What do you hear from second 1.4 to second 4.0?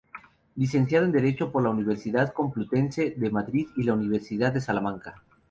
por la Universidad Complutense de Madrid y la